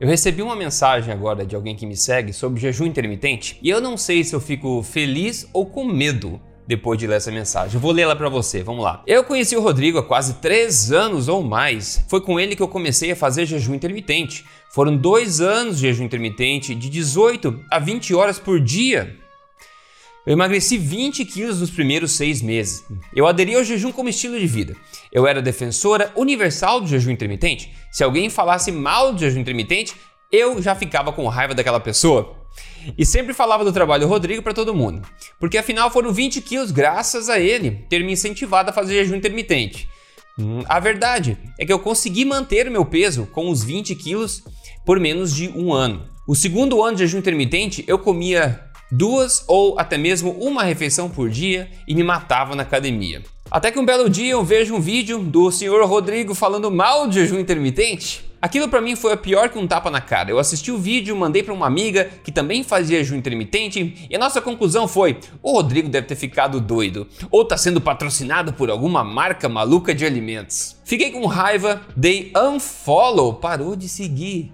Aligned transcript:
Eu 0.00 0.08
recebi 0.08 0.40
uma 0.40 0.56
mensagem 0.56 1.12
agora 1.12 1.44
de 1.44 1.54
alguém 1.54 1.76
que 1.76 1.84
me 1.84 1.94
segue 1.94 2.32
sobre 2.32 2.58
jejum 2.58 2.86
intermitente 2.86 3.58
e 3.62 3.68
eu 3.68 3.82
não 3.82 3.98
sei 3.98 4.24
se 4.24 4.34
eu 4.34 4.40
fico 4.40 4.82
feliz 4.82 5.46
ou 5.52 5.66
com 5.66 5.84
medo 5.84 6.40
depois 6.66 6.98
de 6.98 7.06
ler 7.06 7.16
essa 7.16 7.30
mensagem. 7.30 7.74
Eu 7.74 7.80
vou 7.80 7.92
ler 7.92 8.02
ela 8.02 8.16
para 8.16 8.30
você, 8.30 8.62
vamos 8.62 8.82
lá. 8.82 9.02
Eu 9.06 9.22
conheci 9.22 9.54
o 9.54 9.60
Rodrigo 9.60 9.98
há 9.98 10.02
quase 10.02 10.36
três 10.36 10.90
anos 10.90 11.28
ou 11.28 11.42
mais. 11.42 12.02
Foi 12.08 12.22
com 12.22 12.40
ele 12.40 12.56
que 12.56 12.62
eu 12.62 12.68
comecei 12.68 13.10
a 13.10 13.16
fazer 13.16 13.44
jejum 13.44 13.74
intermitente. 13.74 14.46
Foram 14.70 14.96
dois 14.96 15.38
anos 15.42 15.76
de 15.76 15.82
jejum 15.82 16.04
intermitente, 16.04 16.74
de 16.74 16.88
18 16.88 17.62
a 17.70 17.78
20 17.78 18.14
horas 18.14 18.38
por 18.38 18.58
dia. 18.58 19.14
Eu 20.26 20.34
emagreci 20.34 20.76
20 20.76 21.24
quilos 21.24 21.60
nos 21.60 21.70
primeiros 21.70 22.12
seis 22.12 22.42
meses. 22.42 22.84
Eu 23.14 23.26
aderi 23.26 23.54
ao 23.54 23.64
jejum 23.64 23.90
como 23.90 24.08
estilo 24.08 24.38
de 24.38 24.46
vida. 24.46 24.76
Eu 25.10 25.26
era 25.26 25.40
defensora 25.40 26.12
universal 26.14 26.80
do 26.80 26.86
jejum 26.86 27.10
intermitente. 27.10 27.72
Se 27.90 28.04
alguém 28.04 28.28
falasse 28.28 28.70
mal 28.70 29.14
do 29.14 29.18
jejum 29.18 29.40
intermitente, 29.40 29.94
eu 30.30 30.60
já 30.60 30.74
ficava 30.74 31.10
com 31.10 31.26
raiva 31.26 31.54
daquela 31.54 31.80
pessoa. 31.80 32.36
E 32.98 33.06
sempre 33.06 33.32
falava 33.32 33.64
do 33.64 33.72
trabalho 33.72 34.02
do 34.02 34.08
Rodrigo 34.08 34.42
para 34.42 34.52
todo 34.52 34.74
mundo, 34.74 35.06
porque 35.38 35.56
afinal 35.56 35.90
foram 35.90 36.12
20 36.12 36.40
quilos 36.40 36.70
graças 36.70 37.28
a 37.28 37.38
ele 37.38 37.86
ter 37.88 38.04
me 38.04 38.12
incentivado 38.12 38.70
a 38.70 38.72
fazer 38.72 38.94
jejum 38.94 39.16
intermitente. 39.16 39.88
Hum, 40.38 40.62
a 40.68 40.80
verdade 40.80 41.38
é 41.58 41.64
que 41.64 41.72
eu 41.72 41.78
consegui 41.78 42.24
manter 42.24 42.68
o 42.68 42.70
meu 42.70 42.84
peso 42.84 43.26
com 43.26 43.50
os 43.50 43.62
20 43.62 43.94
quilos 43.94 44.42
por 44.84 44.98
menos 44.98 45.34
de 45.34 45.48
um 45.48 45.72
ano. 45.72 46.06
O 46.26 46.34
segundo 46.34 46.82
ano 46.82 46.96
de 46.96 47.04
jejum 47.04 47.18
intermitente 47.18 47.84
eu 47.86 47.98
comia 47.98 48.69
duas 48.90 49.44
ou 49.46 49.78
até 49.78 49.96
mesmo 49.96 50.32
uma 50.32 50.62
refeição 50.62 51.08
por 51.08 51.28
dia 51.28 51.70
e 51.86 51.94
me 51.94 52.02
matava 52.02 52.54
na 52.54 52.62
academia. 52.62 53.22
Até 53.50 53.70
que 53.70 53.78
um 53.78 53.84
belo 53.84 54.08
dia 54.08 54.30
eu 54.30 54.44
vejo 54.44 54.74
um 54.74 54.80
vídeo 54.80 55.18
do 55.18 55.50
senhor 55.50 55.84
Rodrigo 55.84 56.34
falando 56.34 56.70
mal 56.70 57.08
de 57.08 57.14
jejum 57.14 57.38
intermitente. 57.38 58.24
Aquilo 58.40 58.68
para 58.68 58.80
mim 58.80 58.96
foi 58.96 59.12
a 59.12 59.16
pior 59.18 59.50
que 59.50 59.58
um 59.58 59.66
tapa 59.66 59.90
na 59.90 60.00
cara. 60.00 60.30
Eu 60.30 60.38
assisti 60.38 60.72
o 60.72 60.78
vídeo, 60.78 61.14
mandei 61.14 61.42
para 61.42 61.52
uma 61.52 61.66
amiga 61.66 62.08
que 62.24 62.32
também 62.32 62.62
fazia 62.62 62.98
jejum 62.98 63.16
intermitente 63.16 64.06
e 64.08 64.16
a 64.16 64.18
nossa 64.18 64.40
conclusão 64.40 64.88
foi: 64.88 65.18
o 65.42 65.52
Rodrigo 65.52 65.88
deve 65.88 66.06
ter 66.06 66.14
ficado 66.14 66.60
doido 66.60 67.06
ou 67.30 67.44
tá 67.44 67.56
sendo 67.56 67.80
patrocinado 67.80 68.52
por 68.52 68.70
alguma 68.70 69.04
marca 69.04 69.48
maluca 69.48 69.94
de 69.94 70.06
alimentos. 70.06 70.76
Fiquei 70.84 71.10
com 71.10 71.26
raiva, 71.26 71.82
dei 71.94 72.32
unfollow, 72.34 73.34
parou 73.34 73.76
de 73.76 73.88
seguir. 73.88 74.52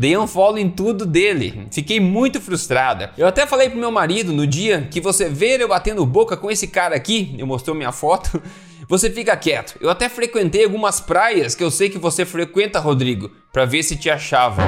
Dei 0.00 0.16
um 0.16 0.26
follow 0.26 0.56
em 0.56 0.70
tudo 0.70 1.04
dele. 1.04 1.66
Fiquei 1.70 2.00
muito 2.00 2.40
frustrada. 2.40 3.12
Eu 3.18 3.26
até 3.26 3.46
falei 3.46 3.68
pro 3.68 3.78
meu 3.78 3.90
marido 3.90 4.32
no 4.32 4.46
dia 4.46 4.88
que 4.90 4.98
você 4.98 5.28
ver 5.28 5.60
eu 5.60 5.68
batendo 5.68 6.06
boca 6.06 6.38
com 6.38 6.50
esse 6.50 6.68
cara 6.68 6.96
aqui, 6.96 7.34
eu 7.36 7.46
mostrou 7.46 7.76
minha 7.76 7.92
foto, 7.92 8.42
você 8.88 9.10
fica 9.10 9.36
quieto. 9.36 9.76
Eu 9.78 9.90
até 9.90 10.08
frequentei 10.08 10.64
algumas 10.64 11.00
praias 11.00 11.54
que 11.54 11.62
eu 11.62 11.70
sei 11.70 11.90
que 11.90 11.98
você 11.98 12.24
frequenta, 12.24 12.80
Rodrigo, 12.80 13.30
para 13.52 13.66
ver 13.66 13.82
se 13.82 13.94
te 13.94 14.08
achava. 14.08 14.62